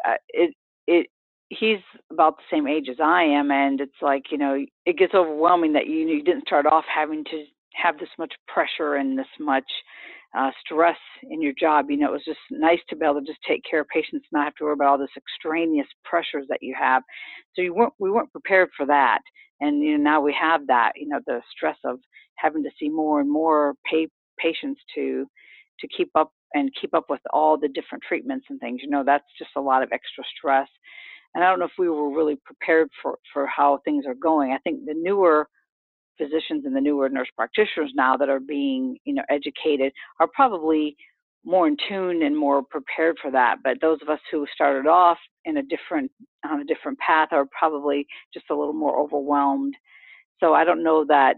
uh, 0.07 0.15
it 0.29 0.53
it 0.87 1.07
he's 1.49 1.79
about 2.11 2.37
the 2.37 2.43
same 2.55 2.67
age 2.67 2.87
as 2.89 2.97
I 3.03 3.23
am, 3.23 3.51
and 3.51 3.81
it's 3.81 4.01
like 4.01 4.23
you 4.31 4.37
know 4.37 4.63
it 4.85 4.97
gets 4.97 5.13
overwhelming 5.13 5.73
that 5.73 5.87
you 5.87 6.07
you 6.07 6.23
didn't 6.23 6.47
start 6.47 6.65
off 6.65 6.85
having 6.93 7.23
to 7.25 7.43
have 7.73 7.97
this 7.97 8.09
much 8.17 8.33
pressure 8.47 8.95
and 8.95 9.17
this 9.17 9.27
much 9.39 9.69
uh, 10.37 10.51
stress 10.63 10.97
in 11.29 11.41
your 11.41 11.53
job. 11.59 11.89
You 11.89 11.97
know, 11.97 12.09
it 12.09 12.13
was 12.13 12.25
just 12.25 12.39
nice 12.49 12.79
to 12.89 12.95
be 12.95 13.05
able 13.05 13.19
to 13.19 13.25
just 13.25 13.39
take 13.47 13.61
care 13.69 13.81
of 13.81 13.87
patients, 13.87 14.27
not 14.31 14.45
have 14.45 14.55
to 14.55 14.65
worry 14.65 14.73
about 14.73 14.87
all 14.87 14.97
this 14.97 15.09
extraneous 15.17 15.87
pressures 16.05 16.45
that 16.49 16.59
you 16.61 16.75
have. 16.79 17.03
So 17.55 17.61
you 17.61 17.73
weren't 17.73 17.93
we 17.99 18.11
weren't 18.11 18.31
prepared 18.31 18.69
for 18.75 18.85
that, 18.87 19.19
and 19.59 19.83
you 19.83 19.97
know 19.97 20.03
now 20.03 20.21
we 20.21 20.35
have 20.39 20.67
that. 20.67 20.93
You 20.95 21.09
know, 21.09 21.19
the 21.27 21.41
stress 21.55 21.77
of 21.85 21.99
having 22.37 22.63
to 22.63 22.69
see 22.79 22.89
more 22.89 23.19
and 23.19 23.29
more 23.29 23.75
pay, 23.89 24.07
patients 24.39 24.81
to 24.95 25.25
to 25.79 25.87
keep 25.95 26.09
up 26.15 26.31
and 26.53 26.71
keep 26.79 26.93
up 26.93 27.05
with 27.09 27.21
all 27.31 27.57
the 27.57 27.69
different 27.69 28.03
treatments 28.07 28.47
and 28.49 28.59
things. 28.59 28.81
You 28.83 28.89
know, 28.89 29.03
that's 29.05 29.25
just 29.37 29.51
a 29.55 29.61
lot 29.61 29.83
of 29.83 29.89
extra 29.91 30.23
stress. 30.37 30.67
And 31.33 31.43
I 31.43 31.49
don't 31.49 31.59
know 31.59 31.65
if 31.65 31.79
we 31.79 31.89
were 31.89 32.15
really 32.15 32.37
prepared 32.45 32.89
for 33.01 33.17
for 33.33 33.45
how 33.47 33.79
things 33.85 34.05
are 34.05 34.15
going. 34.15 34.51
I 34.51 34.57
think 34.59 34.85
the 34.85 34.93
newer 34.95 35.47
physicians 36.17 36.65
and 36.65 36.75
the 36.75 36.81
newer 36.81 37.09
nurse 37.09 37.29
practitioners 37.35 37.91
now 37.95 38.17
that 38.17 38.29
are 38.29 38.39
being 38.39 38.97
you 39.05 39.13
know 39.13 39.23
educated 39.29 39.91
are 40.19 40.27
probably 40.33 40.95
more 41.43 41.67
in 41.67 41.75
tune 41.89 42.21
and 42.21 42.37
more 42.37 42.61
prepared 42.63 43.17
for 43.21 43.31
that 43.31 43.57
but 43.63 43.77
those 43.81 43.97
of 44.01 44.09
us 44.09 44.19
who 44.31 44.45
started 44.53 44.87
off 44.87 45.17
in 45.45 45.57
a 45.57 45.63
different 45.63 46.11
on 46.45 46.61
a 46.61 46.65
different 46.65 46.97
path 46.99 47.29
are 47.31 47.45
probably 47.57 48.05
just 48.33 48.45
a 48.51 48.55
little 48.55 48.73
more 48.73 48.99
overwhelmed 48.99 49.75
so 50.39 50.53
i 50.53 50.63
don't 50.63 50.83
know 50.83 51.03
that 51.07 51.37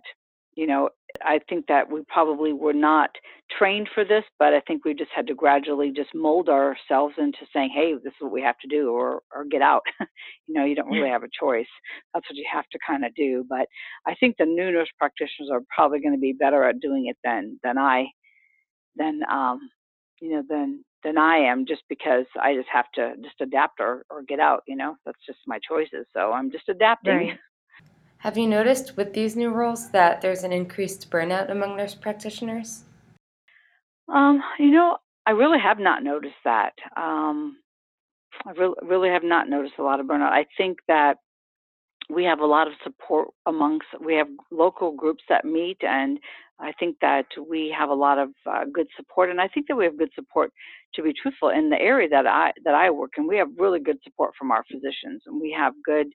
you 0.55 0.67
know 0.67 0.89
I 1.25 1.39
think 1.49 1.67
that 1.67 1.91
we 1.91 2.03
probably 2.07 2.53
were 2.53 2.73
not 2.73 3.09
trained 3.57 3.89
for 3.93 4.03
this, 4.03 4.23
but 4.39 4.53
I 4.53 4.61
think 4.61 4.85
we 4.85 4.93
just 4.93 5.11
had 5.15 5.27
to 5.27 5.35
gradually 5.35 5.91
just 5.91 6.13
mold 6.13 6.49
ourselves 6.49 7.15
into 7.17 7.39
saying, 7.53 7.71
"Hey, 7.73 7.93
this 7.93 8.13
is 8.13 8.21
what 8.21 8.31
we 8.31 8.41
have 8.41 8.57
to 8.59 8.67
do," 8.67 8.91
or 8.91 9.21
or 9.33 9.45
get 9.45 9.61
out. 9.61 9.83
you 10.47 10.53
know, 10.53 10.65
you 10.65 10.75
don't 10.75 10.89
really 10.89 11.09
have 11.09 11.23
a 11.23 11.29
choice. 11.39 11.67
That's 12.13 12.29
what 12.29 12.37
you 12.37 12.45
have 12.51 12.67
to 12.71 12.79
kind 12.85 13.05
of 13.05 13.13
do. 13.15 13.45
But 13.47 13.67
I 14.05 14.15
think 14.15 14.37
the 14.37 14.45
new 14.45 14.71
nurse 14.71 14.89
practitioners 14.97 15.49
are 15.51 15.61
probably 15.75 15.99
going 16.01 16.15
to 16.15 16.19
be 16.19 16.33
better 16.33 16.63
at 16.63 16.79
doing 16.79 17.07
it 17.07 17.17
than 17.23 17.59
than 17.63 17.77
I, 17.77 18.07
than 18.95 19.21
um, 19.31 19.69
you 20.21 20.31
know, 20.31 20.43
than 20.47 20.83
than 21.03 21.17
I 21.17 21.37
am, 21.37 21.65
just 21.65 21.83
because 21.89 22.25
I 22.41 22.55
just 22.55 22.69
have 22.71 22.89
to 22.95 23.15
just 23.23 23.41
adapt 23.41 23.79
or 23.79 24.05
or 24.09 24.23
get 24.23 24.39
out. 24.39 24.63
You 24.67 24.75
know, 24.75 24.95
that's 25.05 25.25
just 25.25 25.39
my 25.47 25.59
choices. 25.67 26.05
So 26.13 26.31
I'm 26.31 26.51
just 26.51 26.69
adapting. 26.69 27.29
Right. 27.29 27.39
Have 28.23 28.37
you 28.37 28.47
noticed 28.47 28.95
with 28.95 29.11
these 29.13 29.35
new 29.35 29.49
roles 29.49 29.89
that 29.89 30.21
there's 30.21 30.43
an 30.43 30.53
increased 30.53 31.11
burnout 31.11 31.51
among 31.51 31.75
nurse 31.75 31.93
practitioners? 31.93 32.85
Um, 34.07 34.41
you 34.57 34.71
know, 34.71 34.95
I 35.25 35.31
really 35.31 35.59
have 35.59 35.77
not 35.77 36.05
noticed 36.05 36.41
that. 36.45 36.71
Um, 36.95 37.57
I 38.45 38.51
really, 38.51 38.75
really 38.81 39.09
have 39.09 39.25
not 39.25 39.49
noticed 39.49 39.73
a 39.77 39.83
lot 39.83 39.99
of 39.99 40.05
burnout. 40.05 40.31
I 40.31 40.45
think 40.55 40.77
that 40.87 41.17
we 42.09 42.23
have 42.23 42.39
a 42.39 42.45
lot 42.45 42.67
of 42.67 42.73
support 42.81 43.27
amongst 43.45 43.87
we 43.99 44.15
have 44.15 44.27
local 44.51 44.93
groups 44.93 45.23
that 45.29 45.45
meet 45.45 45.77
and 45.81 46.19
i 46.59 46.71
think 46.73 46.97
that 46.99 47.25
we 47.49 47.73
have 47.77 47.89
a 47.89 47.93
lot 47.93 48.17
of 48.17 48.29
uh, 48.45 48.65
good 48.73 48.87
support 48.97 49.29
and 49.29 49.39
i 49.39 49.47
think 49.47 49.67
that 49.67 49.75
we 49.77 49.85
have 49.85 49.97
good 49.97 50.11
support 50.13 50.51
to 50.93 51.01
be 51.01 51.13
truthful 51.13 51.47
in 51.47 51.69
the 51.69 51.79
area 51.79 52.09
that 52.09 52.27
i 52.27 52.51
that 52.65 52.75
i 52.75 52.89
work 52.89 53.11
in 53.17 53.25
we 53.25 53.37
have 53.37 53.47
really 53.57 53.79
good 53.79 53.97
support 54.03 54.33
from 54.37 54.51
our 54.51 54.65
physicians 54.69 55.21
and 55.25 55.39
we 55.39 55.55
have 55.57 55.73
good 55.85 56.07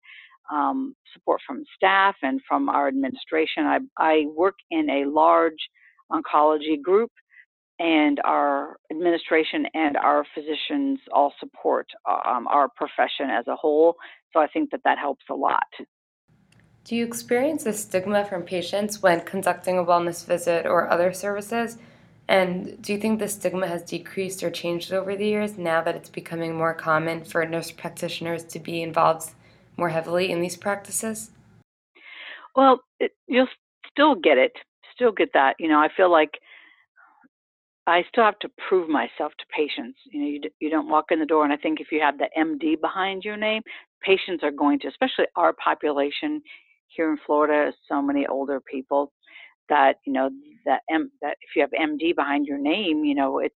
um, 0.53 0.95
support 1.13 1.41
from 1.47 1.65
staff 1.77 2.17
and 2.23 2.41
from 2.49 2.69
our 2.69 2.89
administration. 2.89 3.65
I, 3.67 3.79
I 3.97 4.27
work 4.35 4.57
in 4.71 4.89
a 4.91 5.05
large 5.09 5.69
oncology 6.11 6.81
group, 6.81 7.11
and 7.79 8.21
our 8.25 8.77
administration 8.91 9.67
and 9.75 9.97
our 9.97 10.25
physicians 10.35 10.99
all 11.13 11.33
support 11.39 11.87
um, 12.09 12.49
our 12.49 12.69
profession 12.69 13.31
as 13.31 13.47
a 13.47 13.55
whole. 13.55 13.95
So 14.33 14.41
I 14.41 14.49
think 14.49 14.71
that 14.71 14.81
that 14.85 14.99
helps 14.99 15.25
a 15.31 15.35
lot. 15.35 15.67
Do 16.85 16.97
you 16.97 17.05
experience 17.05 17.67
a 17.67 17.73
stigma 17.73 18.25
from 18.25 18.43
patients 18.43 19.03
when 19.03 19.21
conducting 19.21 19.79
a 19.79 19.85
wellness 19.85 20.25
visit 20.25 20.67
or 20.67 20.91
other 20.91 21.13
services? 21.13 21.79
And 22.27 22.81
do 22.83 22.93
you 22.93 22.99
think 22.99 23.21
the 23.21 23.29
stigma 23.29 23.67
has 23.69 23.83
decreased 23.83 24.43
or 24.43 24.51
changed 24.51 24.93
over 24.93 25.17
the 25.17 25.27
years 25.27 25.57
now 25.57 25.83
that 25.83 25.97
it's 25.97 26.11
becoming 26.11 26.57
more 26.57 26.75
common 26.75 27.25
for 27.25 27.45
nurse 27.47 27.71
practitioners 27.71 28.45
to 28.45 28.59
be 28.59 28.83
involved 28.83 29.33
more 29.79 29.89
heavily 29.89 30.31
in 30.31 30.41
these 30.41 30.57
practices? 30.57 31.31
Well, 32.55 32.81
it, 32.99 33.13
you'll 33.27 33.49
still 33.91 34.15
get 34.15 34.37
it, 34.37 34.53
still 34.95 35.13
get 35.13 35.31
that. 35.35 35.55
You 35.59 35.69
know, 35.69 35.79
I 35.79 35.89
feel 35.97 36.11
like 36.11 36.33
I 37.87 38.03
still 38.09 38.25
have 38.25 38.39
to 38.41 38.51
prove 38.69 38.89
myself 38.89 39.33
to 39.39 39.45
patients. 39.57 39.99
You 40.13 40.21
know, 40.21 40.27
you, 40.27 40.41
you 40.61 40.71
don't 40.71 40.91
walk 40.91 41.07
in 41.11 41.21
the 41.21 41.27
door, 41.27 41.45
and 41.45 41.53
I 41.53 41.57
think 41.57 41.81
if 41.81 41.89
you 41.91 42.01
have 42.01 42.19
the 42.19 42.29
MD 42.37 42.81
behind 42.81 43.25
your 43.25 43.37
name, 43.37 43.63
patients 44.03 44.43
are 44.43 44.51
going 44.51 44.79
to, 44.81 44.89
especially 44.89 45.27
our 45.37 45.55
population 45.55 46.43
here 46.89 47.11
in 47.11 47.19
Florida, 47.25 47.73
so 47.89 48.03
many 48.03 48.27
older 48.27 48.61
people 48.61 49.13
that 49.69 49.95
you 50.05 50.13
know 50.13 50.31
that 50.67 50.81
M, 50.91 51.11
that 51.23 51.37
if 51.41 51.51
you 51.55 51.63
have 51.63 51.71
MD 51.71 52.15
behind 52.15 52.47
your 52.47 52.59
name, 52.59 53.05
you 53.05 53.15
know 53.15 53.39
it's 53.39 53.55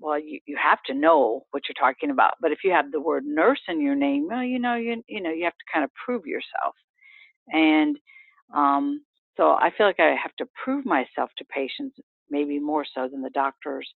well, 0.00 0.18
you, 0.18 0.40
you 0.46 0.56
have 0.62 0.82
to 0.86 0.94
know 0.94 1.46
what 1.52 1.64
you're 1.68 1.74
talking 1.80 2.10
about. 2.10 2.34
But 2.40 2.52
if 2.52 2.58
you 2.64 2.72
have 2.72 2.90
the 2.92 3.00
word 3.00 3.24
nurse 3.26 3.60
in 3.68 3.80
your 3.80 3.94
name, 3.94 4.28
well, 4.30 4.42
you 4.42 4.58
know, 4.58 4.74
you 4.76 5.02
you 5.08 5.22
know, 5.22 5.30
you 5.30 5.44
have 5.44 5.54
to 5.54 5.72
kind 5.72 5.84
of 5.84 5.90
prove 6.04 6.26
yourself. 6.26 6.74
And 7.48 7.96
um, 8.54 9.02
so 9.36 9.52
I 9.52 9.70
feel 9.76 9.86
like 9.86 10.00
I 10.00 10.16
have 10.22 10.34
to 10.38 10.46
prove 10.64 10.86
myself 10.86 11.30
to 11.38 11.44
patients, 11.46 11.96
maybe 12.30 12.58
more 12.58 12.84
so 12.94 13.08
than 13.10 13.22
the 13.22 13.30
doctors. 13.30 13.88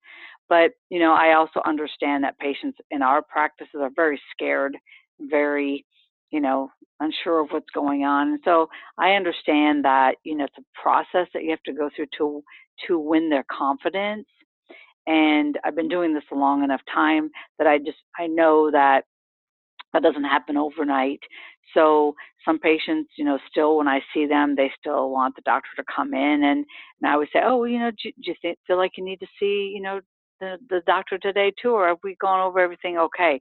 But 0.50 0.72
you 0.90 1.00
know, 1.00 1.14
I 1.14 1.34
also 1.36 1.62
understand 1.66 2.24
that 2.24 2.40
patients 2.40 2.78
in 2.92 3.02
our 3.02 3.22
practices 3.22 3.76
are 3.82 3.92
very 3.96 4.22
scared, 4.34 4.78
very, 5.20 5.86
you 6.32 6.42
know, 6.42 6.70
unsure 7.00 7.42
of 7.42 7.50
what's 7.52 7.70
going 7.74 8.04
on. 8.04 8.30
And 8.30 8.40
so 8.46 8.68
I 8.98 9.12
understand 9.12 9.86
that 9.86 10.16
you 10.24 10.36
know 10.36 10.46
it's 10.46 10.58
a 10.58 10.82
process 10.82 11.28
that 11.34 11.44
you 11.44 11.52
have 11.52 11.64
to 11.64 11.74
go 11.74 11.90
through 11.96 12.08
to 12.18 12.44
to 12.88 13.00
win 13.00 13.30
their 13.30 13.46
confidence 13.52 14.28
and 15.08 15.58
I've 15.64 15.76
been 15.76 15.88
doing 15.90 16.14
this 16.14 16.24
a 16.32 16.36
long 16.36 16.64
enough 16.64 16.82
time 16.94 17.30
that 17.58 17.68
I 17.68 17.80
just 17.80 17.98
I 18.20 18.28
know 18.28 18.70
that 18.72 19.06
that 19.94 20.04
doesn't 20.04 20.24
happen 20.26 20.58
overnight. 20.58 21.22
So 21.74 22.14
some 22.46 22.60
patients, 22.60 23.12
you 23.18 23.26
know, 23.26 23.40
still 23.50 23.78
when 23.78 23.88
I 23.88 24.02
see 24.14 24.26
them, 24.26 24.56
they 24.56 24.72
still 24.80 25.10
want 25.10 25.36
the 25.36 25.42
doctor 25.44 25.70
to 25.78 25.84
come 25.94 26.14
in, 26.14 26.44
and, 26.44 26.66
and 27.02 27.06
I 27.06 27.14
always 27.14 27.30
say, 27.34 27.40
oh, 27.44 27.64
you 27.66 27.80
know, 27.80 27.92
do, 27.92 28.12
do 28.24 28.32
you 28.32 28.36
think, 28.42 28.58
feel 28.68 28.78
like 28.78 28.92
you 28.98 29.04
need 29.04 29.20
to 29.20 29.28
see, 29.40 29.74
you 29.76 29.82
know, 29.82 30.00
the 30.40 30.58
the 30.70 30.82
doctor 30.86 31.18
today 31.18 31.52
too, 31.62 31.72
or 31.72 31.88
have 31.88 31.98
we 32.04 32.16
gone 32.22 32.42
over 32.46 32.60
everything 32.60 32.98
okay? 32.98 33.40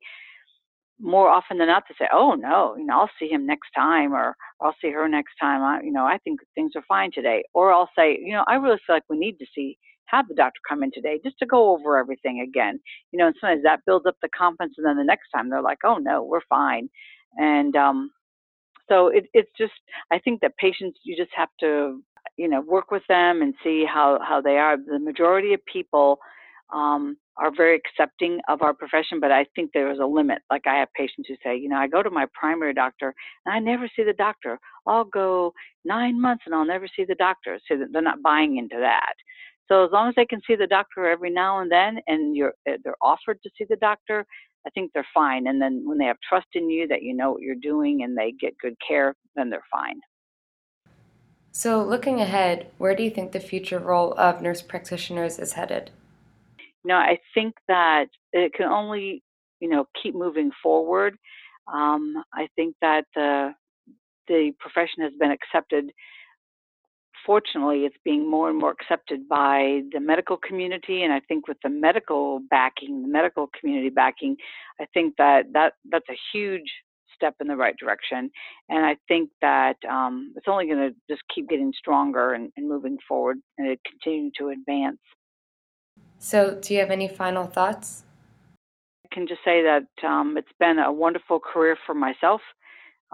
More 0.98 1.28
often 1.28 1.58
than 1.58 1.68
not, 1.68 1.84
they 1.88 1.94
say, 1.98 2.08
oh 2.12 2.34
no, 2.34 2.74
you 2.76 2.86
know, 2.86 3.00
I'll 3.00 3.10
see 3.18 3.28
him 3.28 3.46
next 3.46 3.68
time, 3.76 4.12
or 4.14 4.34
I'll 4.62 4.74
see 4.80 4.90
her 4.90 5.08
next 5.08 5.34
time. 5.40 5.62
I, 5.62 5.82
you 5.84 5.92
know, 5.92 6.06
I 6.06 6.18
think 6.18 6.40
things 6.54 6.72
are 6.74 6.84
fine 6.88 7.10
today, 7.12 7.44
or 7.54 7.72
I'll 7.72 7.90
say, 7.96 8.18
you 8.20 8.32
know, 8.32 8.44
I 8.46 8.54
really 8.54 8.78
feel 8.86 8.96
like 8.96 9.04
we 9.10 9.18
need 9.18 9.38
to 9.38 9.46
see 9.54 9.76
have 10.06 10.28
the 10.28 10.34
doctor 10.34 10.60
come 10.68 10.82
in 10.82 10.90
today 10.92 11.20
just 11.24 11.38
to 11.38 11.46
go 11.46 11.70
over 11.70 11.98
everything 11.98 12.40
again. 12.40 12.80
You 13.12 13.18
know, 13.18 13.26
and 13.26 13.36
sometimes 13.40 13.62
that 13.64 13.80
builds 13.86 14.06
up 14.06 14.16
the 14.22 14.28
confidence, 14.36 14.74
and 14.78 14.86
then 14.86 14.96
the 14.96 15.04
next 15.04 15.28
time 15.34 15.50
they're 15.50 15.62
like, 15.62 15.78
oh 15.84 15.98
no, 15.98 16.22
we're 16.24 16.40
fine. 16.48 16.88
And 17.38 17.76
um, 17.76 18.10
so 18.88 19.08
it, 19.08 19.26
it's 19.34 19.50
just, 19.58 19.72
I 20.10 20.18
think 20.18 20.40
that 20.40 20.56
patients, 20.58 21.00
you 21.04 21.16
just 21.16 21.32
have 21.36 21.48
to, 21.60 22.02
you 22.36 22.48
know, 22.48 22.60
work 22.60 22.90
with 22.90 23.02
them 23.08 23.42
and 23.42 23.54
see 23.64 23.84
how 23.84 24.18
how 24.26 24.40
they 24.40 24.58
are. 24.58 24.76
The 24.76 24.98
majority 24.98 25.54
of 25.54 25.60
people 25.72 26.18
um, 26.74 27.16
are 27.38 27.52
very 27.54 27.76
accepting 27.76 28.40
of 28.48 28.62
our 28.62 28.74
profession, 28.74 29.20
but 29.20 29.32
I 29.32 29.46
think 29.54 29.70
there 29.72 29.90
is 29.92 29.98
a 30.00 30.06
limit. 30.06 30.38
Like 30.50 30.66
I 30.66 30.76
have 30.76 30.88
patients 30.94 31.28
who 31.28 31.36
say, 31.44 31.56
you 31.56 31.68
know, 31.68 31.76
I 31.76 31.88
go 31.88 32.02
to 32.02 32.10
my 32.10 32.26
primary 32.38 32.74
doctor 32.74 33.14
and 33.44 33.54
I 33.54 33.58
never 33.58 33.88
see 33.94 34.04
the 34.04 34.12
doctor. 34.12 34.58
I'll 34.86 35.04
go 35.04 35.52
nine 35.84 36.20
months 36.20 36.44
and 36.46 36.54
I'll 36.54 36.66
never 36.66 36.88
see 36.94 37.04
the 37.04 37.14
doctor. 37.14 37.58
So 37.68 37.76
they're 37.92 38.02
not 38.02 38.22
buying 38.22 38.56
into 38.58 38.76
that. 38.80 39.14
So 39.68 39.84
as 39.84 39.90
long 39.92 40.08
as 40.08 40.14
they 40.14 40.26
can 40.26 40.40
see 40.46 40.54
the 40.54 40.66
doctor 40.66 41.08
every 41.08 41.30
now 41.30 41.60
and 41.60 41.70
then, 41.70 41.98
and 42.06 42.36
you're 42.36 42.54
eh, 42.68 42.76
they're 42.84 42.94
offered 43.02 43.42
to 43.42 43.50
see 43.58 43.64
the 43.68 43.76
doctor, 43.76 44.24
I 44.66 44.70
think 44.70 44.92
they're 44.92 45.06
fine. 45.14 45.46
And 45.46 45.60
then 45.60 45.82
when 45.84 45.98
they 45.98 46.04
have 46.06 46.18
trust 46.28 46.46
in 46.54 46.70
you 46.70 46.86
that 46.88 47.02
you 47.02 47.14
know 47.14 47.32
what 47.32 47.42
you're 47.42 47.54
doing 47.54 48.02
and 48.02 48.16
they 48.16 48.32
get 48.32 48.58
good 48.58 48.76
care, 48.86 49.14
then 49.34 49.50
they're 49.50 49.64
fine. 49.70 50.00
So, 51.52 51.82
looking 51.82 52.20
ahead, 52.20 52.70
where 52.76 52.94
do 52.94 53.02
you 53.02 53.10
think 53.10 53.32
the 53.32 53.40
future 53.40 53.78
role 53.78 54.12
of 54.18 54.42
nurse 54.42 54.60
practitioners 54.60 55.38
is 55.38 55.54
headed? 55.54 55.90
You 56.58 56.88
know, 56.88 56.96
I 56.96 57.18
think 57.32 57.54
that 57.66 58.08
it 58.32 58.52
can 58.52 58.66
only, 58.66 59.22
you 59.60 59.68
know, 59.70 59.86
keep 60.02 60.14
moving 60.14 60.50
forward. 60.62 61.16
Um, 61.72 62.22
I 62.34 62.48
think 62.56 62.76
that 62.82 63.06
the 63.14 63.54
the 64.28 64.52
profession 64.58 65.02
has 65.02 65.12
been 65.18 65.30
accepted 65.30 65.90
fortunately, 67.26 67.80
it's 67.80 67.96
being 68.04 68.30
more 68.30 68.48
and 68.48 68.58
more 68.58 68.70
accepted 68.70 69.28
by 69.28 69.82
the 69.92 70.00
medical 70.00 70.36
community, 70.36 71.02
and 71.02 71.12
I 71.12 71.20
think 71.20 71.48
with 71.48 71.58
the 71.62 71.68
medical 71.68 72.40
backing, 72.48 73.02
the 73.02 73.08
medical 73.08 73.48
community 73.58 73.90
backing, 73.90 74.36
I 74.80 74.86
think 74.94 75.16
that 75.18 75.46
that 75.52 75.74
that's 75.90 76.08
a 76.08 76.16
huge 76.32 76.70
step 77.16 77.34
in 77.40 77.48
the 77.48 77.56
right 77.56 77.74
direction. 77.78 78.30
And 78.68 78.86
I 78.86 78.96
think 79.08 79.30
that 79.42 79.76
um, 79.90 80.32
it's 80.36 80.46
only 80.48 80.66
going 80.66 80.78
to 80.78 80.94
just 81.10 81.22
keep 81.34 81.48
getting 81.48 81.72
stronger 81.76 82.34
and, 82.34 82.52
and 82.56 82.68
moving 82.68 82.98
forward 83.08 83.38
and 83.58 83.76
continue 83.84 84.30
to 84.38 84.50
advance. 84.50 84.98
So, 86.18 86.58
do 86.60 86.74
you 86.74 86.80
have 86.80 86.90
any 86.90 87.08
final 87.08 87.46
thoughts? 87.46 88.04
I 89.04 89.14
can 89.14 89.26
just 89.26 89.40
say 89.44 89.62
that 89.62 90.06
um, 90.06 90.36
it's 90.36 90.52
been 90.60 90.78
a 90.78 90.92
wonderful 90.92 91.40
career 91.40 91.76
for 91.86 91.94
myself 91.94 92.40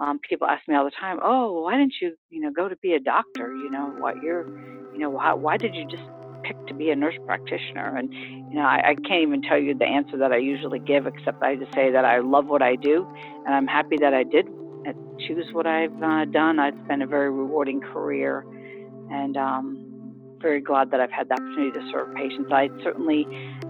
um, 0.03 0.19
people 0.19 0.47
ask 0.47 0.67
me 0.67 0.75
all 0.75 0.85
the 0.85 0.91
time, 0.91 1.19
"Oh, 1.21 1.61
why 1.63 1.77
didn't 1.77 1.95
you, 2.01 2.15
you 2.29 2.41
know, 2.41 2.51
go 2.51 2.67
to 2.67 2.75
be 2.77 2.93
a 2.93 2.99
doctor? 2.99 3.55
You 3.55 3.69
know, 3.69 3.93
what 3.97 4.21
you're, 4.21 4.47
you 4.93 4.99
know, 4.99 5.09
why, 5.09 5.33
why 5.33 5.57
did 5.57 5.75
you 5.75 5.85
just 5.89 6.03
pick 6.43 6.57
to 6.67 6.73
be 6.73 6.89
a 6.89 6.95
nurse 6.95 7.15
practitioner?" 7.25 7.95
And 7.97 8.11
you 8.13 8.55
know, 8.55 8.65
I, 8.65 8.91
I 8.91 8.95
can't 8.95 9.23
even 9.23 9.41
tell 9.41 9.57
you 9.57 9.77
the 9.77 9.85
answer 9.85 10.17
that 10.17 10.31
I 10.31 10.37
usually 10.37 10.79
give, 10.79 11.07
except 11.07 11.41
I 11.41 11.55
just 11.55 11.73
say 11.73 11.91
that 11.91 12.05
I 12.05 12.19
love 12.19 12.47
what 12.47 12.61
I 12.61 12.75
do, 12.75 13.07
and 13.45 13.53
I'm 13.55 13.67
happy 13.67 13.97
that 14.01 14.13
I 14.13 14.23
did 14.23 14.47
choose 15.27 15.45
what 15.53 15.67
I've 15.67 16.01
uh, 16.01 16.25
done. 16.25 16.59
It's 16.59 16.87
been 16.87 17.01
a 17.01 17.07
very 17.07 17.31
rewarding 17.31 17.81
career, 17.81 18.45
and 19.11 19.37
um, 19.37 20.15
very 20.41 20.61
glad 20.61 20.91
that 20.91 20.99
I've 20.99 21.11
had 21.11 21.29
the 21.29 21.35
opportunity 21.35 21.71
to 21.71 21.91
serve 21.91 22.13
patients. 22.15 22.51
I 22.51 22.69
certainly 22.83 23.25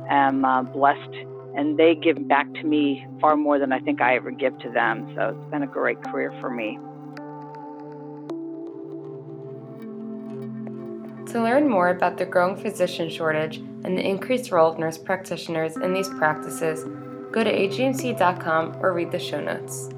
am 0.09 0.45
uh, 0.45 0.63
blessed 0.63 1.13
and 1.55 1.77
they 1.77 1.95
give 1.95 2.27
back 2.27 2.51
to 2.55 2.63
me 2.63 3.05
far 3.21 3.35
more 3.35 3.59
than 3.59 3.71
I 3.71 3.79
think 3.79 4.01
I 4.01 4.15
ever 4.15 4.31
give 4.31 4.57
to 4.59 4.69
them. 4.69 5.11
So 5.15 5.37
it's 5.37 5.51
been 5.51 5.63
a 5.63 5.67
great 5.67 6.01
career 6.03 6.33
for 6.41 6.49
me. 6.49 6.79
To 11.31 11.41
learn 11.41 11.67
more 11.69 11.89
about 11.89 12.17
the 12.17 12.25
growing 12.25 12.55
physician 12.55 13.09
shortage 13.09 13.57
and 13.57 13.97
the 13.97 14.07
increased 14.07 14.51
role 14.51 14.71
of 14.71 14.77
nurse 14.77 14.97
practitioners 14.97 15.75
in 15.77 15.93
these 15.93 16.09
practices, 16.09 16.83
go 17.31 17.43
to 17.43 17.51
ajmc.com 17.51 18.77
or 18.81 18.93
read 18.93 19.11
the 19.11 19.19
show 19.19 19.41
notes. 19.41 19.89